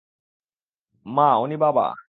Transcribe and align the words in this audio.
মা, 1.05 1.27
ওনি 1.35 1.55
বাবা। 1.57 1.85